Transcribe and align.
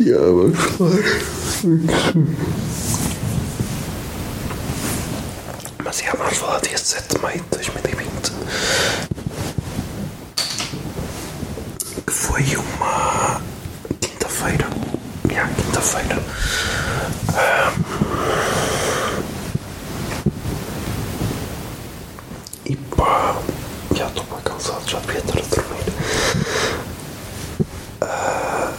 Já 0.00 0.16
vamos 0.18 0.58
falar. 0.58 0.92
Mas 5.84 5.98
já 5.98 6.12
vamos 6.14 6.38
falar 6.38 6.60
dia 6.60 6.78
7 6.78 7.14
de 7.16 7.22
maio 7.22 7.40
de 7.40 7.48
2020. 7.50 8.32
Que 12.06 12.12
foi 12.12 12.42
uma 12.56 13.40
quinta-feira. 14.00 14.66
Já, 15.32 15.46
quinta-feira. 15.48 16.22
E 22.66 22.76
pá, 22.76 23.36
já 23.96 24.06
estou 24.06 24.24
bem 24.24 24.40
cansado, 24.44 24.88
já 24.88 24.98
devia 25.00 25.18
estar 25.18 25.38
a 25.38 25.42
dormir. 25.42 25.84
Ah, 28.02 28.72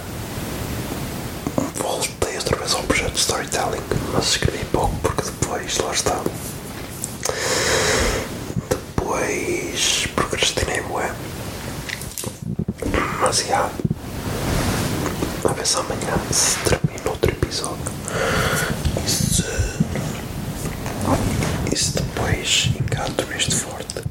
voltei 1.75 2.35
outra 2.37 2.57
vez 2.57 2.73
ao 2.73 2.83
projeto 2.83 3.13
de 3.13 3.19
storytelling, 3.19 3.81
mas 4.13 4.25
escrevi 4.29 4.63
pouco 4.71 4.95
porque 5.01 5.23
depois, 5.23 5.77
lá 5.79 5.90
está. 6.01 6.19
Depois 8.69 10.07
procrastinei 10.15 10.81
bué. 10.81 11.13
Mas 13.19 13.37
já. 13.45 13.69
A 15.43 15.53
ver 15.53 15.67
se 15.67 15.77
amanhã 15.77 16.17
se 16.31 16.57
termina 16.59 17.09
outro 17.09 17.31
episódio. 17.31 17.77
E 19.05 19.09
se 19.09 19.43
e 21.71 21.77
se 21.77 21.93
depois 21.93 22.69
encanto 22.79 23.25
neste 23.27 23.55
forte. 23.55 24.01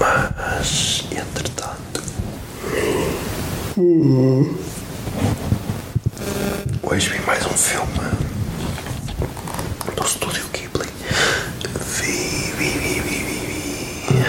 Mas, 0.00 1.04
entretanto, 1.12 2.02
hoje 6.82 7.10
vi 7.10 7.20
mais 7.24 7.46
um 7.46 7.50
filme 7.50 7.92
do 9.96 10.04
estúdio 10.04 10.42
Ghibli. 10.52 10.88
Vi, 11.98 12.52
vi, 12.58 12.70
vi, 12.78 13.00
vi, 13.00 13.18
vi, 13.18 13.46
vi. 13.46 14.22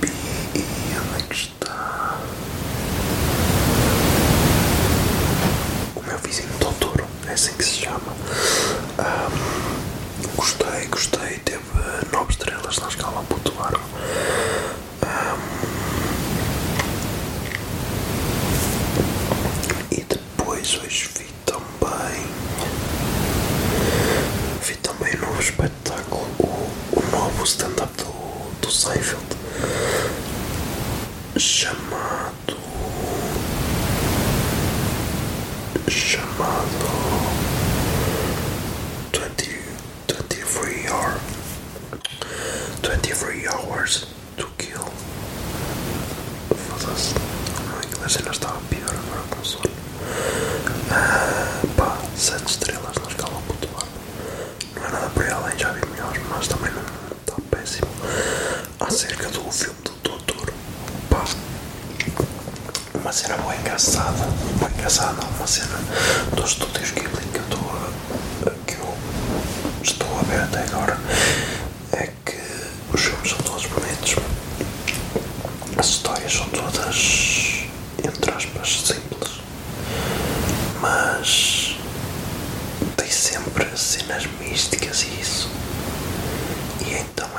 Vi, 0.00 0.12
onde 0.98 1.22
é 1.22 1.26
que 1.28 1.34
está? 1.34 2.18
O 5.94 6.02
meu 6.02 6.18
vizinho 6.18 6.48
Totoro, 6.58 7.06
é 7.28 7.32
assim 7.32 7.52
que 7.54 7.64
se 7.64 7.82
chama. 7.82 8.12
Ahm, 8.98 10.36
gostei, 10.36 10.86
gostei, 10.88 11.38
teve 11.44 11.62
9 12.12 12.34
e 19.90 20.02
depois 20.02 20.78
hoje 20.82 21.08
vi 21.16 21.26
também. 21.46 22.26
Vi 24.62 24.74
também 24.76 25.14
um 25.16 25.20
novo 25.26 25.40
espetáculo, 25.40 26.26
o, 26.92 27.02
novo 27.12 27.44
stand-up 27.44 27.92
do, 27.96 28.60
do 28.60 28.70
Seinfeld. 28.70 29.24
Chamado 31.36 32.13
lo 48.24 48.30
estaba 48.30 48.63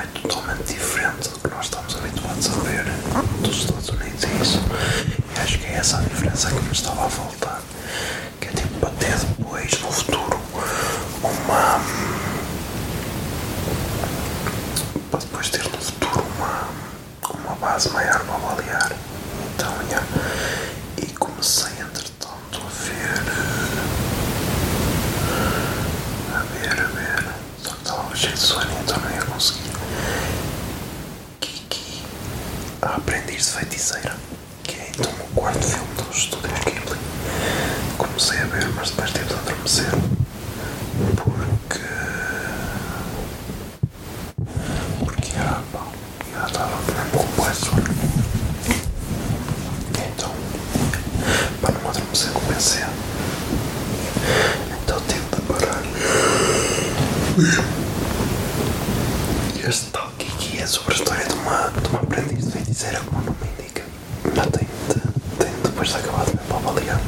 é 0.06 0.20
totalmente 0.20 0.74
diferente 0.74 1.30
do 1.30 1.40
que 1.40 1.48
nós 1.48 1.66
estamos 1.66 1.96
habituados 1.96 2.48
a 2.48 2.52
ver 2.62 2.86
dos 3.42 3.58
Estados 3.58 3.90
Unidos 3.90 4.24
e 4.24 4.42
isso. 4.42 4.62
E 5.36 5.40
acho 5.40 5.58
que 5.60 5.66
é 5.66 5.74
essa 5.76 5.98
a 5.98 6.02
diferença 6.02 6.50
que 6.50 6.62
me 6.62 6.72
estava 6.72 7.06
a 7.06 7.10
faltar. 7.10 7.62
Que 8.40 8.48
é 8.48 8.52
tipo 8.52 8.80
bater 8.80 9.18
depois, 9.18 9.72
no 9.82 9.92
futuro, 9.92 10.40
uma. 11.24 11.82
para 15.12 15.20
depois 15.20 15.50
ter 15.50 15.64
no 15.64 15.78
futuro 15.78 16.26
uma, 16.38 16.70
uma 17.40 17.56
base 17.56 17.90
maior 17.90 18.20
para 18.20 18.36
avaliar. 18.36 18.92
Então, 19.56 19.74
yeah. 19.88 20.06
E 20.98 21.06
comecei 21.14 21.72
entretanto 21.82 22.62
a 22.62 22.70
ver. 22.84 23.24
A 26.36 26.40
ver, 26.54 26.80
a 26.80 26.88
ver. 26.88 27.26
Só 27.64 27.72
que 27.72 27.78
estava 27.82 28.16
cheio 28.16 28.34
de 28.34 28.40
sono 28.40 28.72
então 28.84 28.98
não 29.00 29.15
a 32.86 32.98
aprendiz 32.98 33.48
de 33.48 33.52
feiticeira, 33.54 34.16
que 34.64 34.76
é 34.76 34.90
então 34.92 35.12
o 35.12 35.34
quarto 35.34 35.66
filme 35.66 35.88
dos 35.96 36.18
estúdios 36.18 36.60
Ghibli. 36.60 37.00
Comecei 37.98 38.38
a 38.40 38.46
ver, 38.46 38.68
mas 38.76 38.92
depois 38.92 39.10
tive 39.12 39.26
de 39.26 39.34
adormecer. 39.34 39.90
Porque. 41.16 41.80
Porque 45.04 45.32
já, 45.32 45.64
pá, 45.74 45.88
já 46.32 46.46
estava 46.46 46.76
um 46.76 47.10
pouco 47.10 47.42
mais 47.42 47.58
sono. 47.58 47.84
Então, 50.14 50.32
para 51.62 51.72
não 51.80 51.90
adormecer, 51.90 52.32
comecei. 52.34 52.84
Então 54.84 55.02
tive 55.08 55.26
de 55.36 55.42
parar. 55.42 55.84
Este 59.68 59.86
tal 59.90 60.12
Kiki 60.20 60.60
é 60.62 60.68
sobre 60.68 60.94
a 60.94 60.98
história 60.98 61.26
de 61.26 61.36
feiticeira, 62.76 63.00
como 63.06 63.22
o 63.22 63.26
nome 63.26 63.38
indica. 63.58 63.84
Já 64.36 64.46
tem 64.48 64.68
de, 64.90 65.00
tem 65.38 65.54
depois 65.64 65.88
de 65.88 65.96
ver 65.96 66.38
para 66.48 66.58
avaliado. 66.58 67.04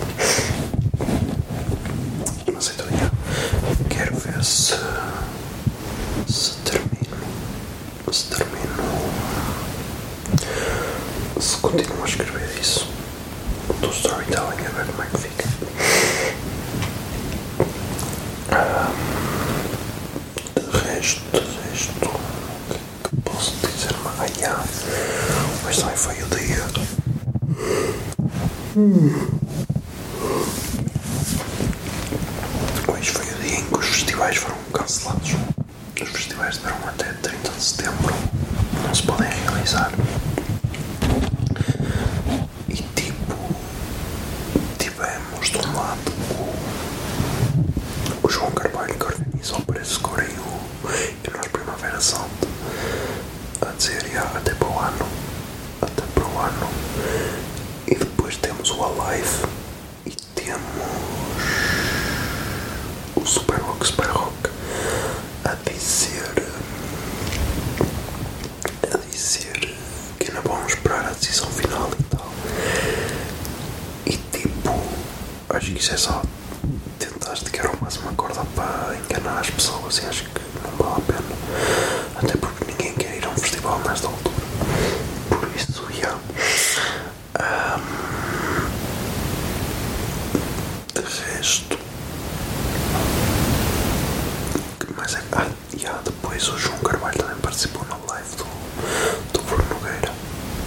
Mas 2.53 2.69
então, 2.69 2.87
yeah, 2.87 3.11
quero 3.89 4.15
ver 4.15 4.43
se. 4.43 4.75
se 6.27 6.51
termino. 6.63 7.17
se 8.11 8.25
termino. 8.29 8.67
se 11.39 11.57
continuo 11.57 12.03
a 12.03 12.05
escrever 12.07 12.49
isso 12.59 12.87
do 13.81 13.89
storytelling, 13.89 14.65
a 14.65 14.69
ver 14.69 14.85
como 14.87 15.03
é 15.03 15.05
que 15.07 15.17
fica. 15.17 15.47
Ah, 18.51 18.91
de 20.55 20.77
resto, 20.89 21.21
de 21.31 21.69
resto, 21.69 21.91
o 22.05 22.69
que 22.69 22.75
é 22.75 23.09
que 23.09 23.15
posso 23.23 23.51
dizer? 23.57 23.95
Ah, 24.19 24.25
yeah. 24.39 24.63
Hoje 25.67 25.81
também 25.81 25.85
foi 25.97 26.13
o 26.21 26.27
dia. 26.27 26.63
Hoje 32.87 33.11
foi 33.11 33.25
o 33.25 33.35
dia 33.41 33.59
em 33.59 33.63
que 33.65 33.75
os 33.77 33.85
festivais 33.87 34.37
foram 34.37 34.57
cancelados. 34.73 35.35
Os 36.01 36.09
festivais 36.09 36.57
deram 36.57 36.77
até 36.87 37.05
30 37.13 37.49
de 37.51 37.63
setembro. 37.63 38.13
Não 38.85 38.93
se 38.95 39.03
podem 39.03 39.27
realizar. 39.29 39.91
E 42.69 42.75
tipo, 42.75 43.35
tivemos 44.79 45.49
de 45.49 45.57
um 45.57 45.75
lado 45.75 46.11
o, 46.39 48.27
o 48.27 48.29
João 48.29 48.51
Carvalho 48.51 48.93
que 48.95 49.03
organizou 49.03 49.59
o 49.59 49.65
Preço 49.65 49.95
Seguro 49.95 50.21
e 50.23 50.25
o, 50.25 50.91
e 50.91 51.29
o 51.29 51.37
nosso 51.37 51.49
Primavera 51.49 51.99
Sound 52.01 52.29
a 53.61 53.71
dizer 53.77 54.05
"Ya, 54.13 54.23
até 54.23 54.53
para 54.53 54.67
o 54.67 54.79
ano, 54.79 55.07
até 55.81 56.01
para 56.13 56.23
o 56.25 56.39
ano. 56.39 56.67
E 57.87 57.95
depois 57.95 58.37
temos 58.37 58.69
o 58.71 58.76
Alive 58.87 59.45
e 60.05 60.11
temos 60.33 60.61
o 63.17 63.25
Super 63.25 63.59
Rock 63.59 63.85
Super 63.85 64.07
Rock 64.07 64.49
a 65.43 65.55
dizer 65.69 66.31
a 68.93 68.97
dizer 69.11 69.75
que 70.17 70.27
ainda 70.29 70.39
vão 70.41 70.65
esperar 70.65 71.05
a 71.05 71.09
decisão 71.11 71.47
final 71.49 71.89
e 71.99 72.03
tal. 72.03 72.31
E 74.05 74.11
tipo, 74.31 74.81
acho 75.49 75.71
que 75.73 75.79
isso 75.79 75.93
é 75.93 75.97
só 75.97 76.21
tentar 76.97 77.33
esticar 77.33 77.67
ao 77.67 77.75
máximo 77.81 78.09
a 78.09 78.13
corda 78.13 78.45
para 78.55 78.95
enganar 78.95 79.39
as 79.41 79.49
pessoas 79.49 79.97
e 79.97 80.05
acho 80.05 80.23
que 80.23 80.41
não 80.63 80.71
vale 80.77 81.01
a 81.01 81.13
pena. 81.13 81.35
Até 82.15 82.37
porque 82.37 82.65
ninguém 82.71 82.93
quer 82.93 83.17
ir 83.17 83.25
a 83.25 83.29
um 83.29 83.35
festival 83.35 83.79
nesta 83.79 84.07
altura. 84.07 84.35
Por 85.29 85.49
isso, 85.55 85.85
já. 85.99 86.17
de 90.93 91.01
resto. 91.01 91.77
O 94.89 94.93
Ah, 95.39 95.47
já, 95.77 95.93
depois 96.03 96.47
o 96.49 96.57
João 96.57 96.77
Carvalho 96.79 97.17
também 97.17 97.35
participou 97.37 97.85
na 97.85 97.97
live 98.13 98.35
do, 98.37 98.45
do 99.33 99.41
Bruno 99.43 99.63
Nogueira. 99.69 100.11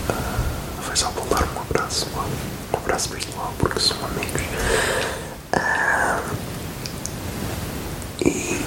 Ah, 0.08 0.82
foi 0.82 0.96
só 0.96 1.10
para 1.10 1.24
dar 1.24 1.44
um 1.56 1.60
abraço, 1.60 2.06
um 2.72 2.76
abraço 2.76 3.08
virtual, 3.10 3.52
porque 3.58 3.80
são 3.80 3.96
amigos. 4.04 4.42
Ah, 5.52 6.20
e, 8.24 8.62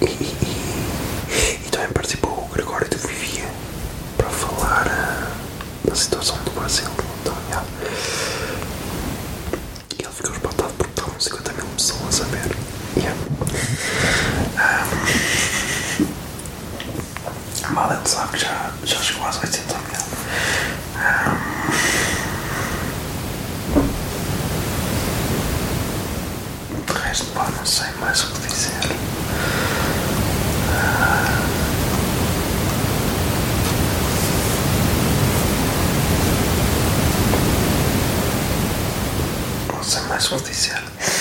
e, 0.00 0.06
e, 0.06 1.60
e 1.66 1.70
também 1.70 1.88
participou 1.90 2.32
o 2.32 2.48
Gregório 2.52 2.88
de 2.88 2.96
Vivier 2.96 3.48
para 4.16 4.30
falar 4.30 4.86
ah, 4.88 5.30
da 5.84 5.94
situação 5.94 6.36
do 6.44 6.50
Brasil. 6.52 6.88
Então, 7.22 7.34
já. 7.50 7.62
E 9.98 10.02
ele 10.02 10.12
ficou 10.12 10.32
espantado 10.32 10.72
porque 10.74 10.92
estavam 11.00 11.20
50 11.20 11.52
mil 11.52 11.66
pessoas 11.76 12.20
a 12.20 12.24
ver. 12.24 12.56
Yeah. 12.96 13.18
Um, 17.70 17.74
mal 17.74 17.92
ele 17.92 18.06
sabe 18.08 18.32
que 18.32 18.38
já, 18.38 18.72
já 18.84 18.96
chegou 18.98 19.26
às 19.26 19.36
80 19.42 19.74
mil. 19.74 19.84
Um, 26.76 26.80
de 26.86 26.92
resto, 26.92 27.26
pá, 27.34 27.46
não 39.72 39.82
sei 39.82 40.02
mais 40.08 40.30
o 40.30 40.36
que 40.36 40.50
dizer. 40.50 41.13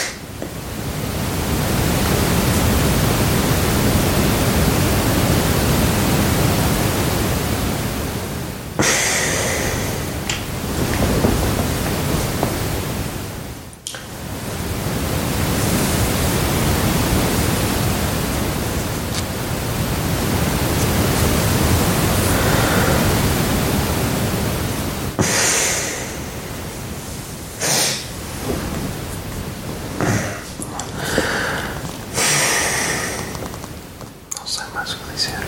Não 34.43 34.47
sei 34.49 34.65
mais 34.73 34.91
o 34.91 34.97
que 34.97 35.11
dizer. 35.13 35.39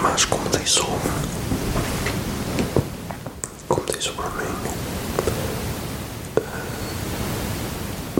Mas 0.00 0.24
como 0.24 0.48
diz 0.48 0.76
o. 0.78 0.86
Como 3.68 3.86
diz 3.86 4.06
o 4.06 4.12
Bruninho, 4.14 4.74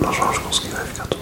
nós 0.03 0.19
vamos 0.19 0.37
conseguir, 0.37 0.69
vai 0.69 0.85
ficar 0.85 1.07
tudo 1.07 1.22